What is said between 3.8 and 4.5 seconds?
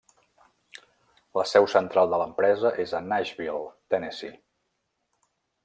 Tennessee.